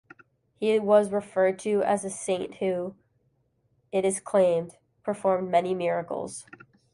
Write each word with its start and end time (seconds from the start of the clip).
He 0.59 0.79
was 0.79 1.11
referred 1.11 1.59
to 1.59 1.83
as 1.83 2.03
a 2.03 2.09
saint 2.09 2.55
who, 2.55 2.95
it 3.91 4.03
is 4.03 4.19
claimed, 4.19 4.77
performed 5.03 5.51
many 5.51 5.75
miracles. 5.75 6.43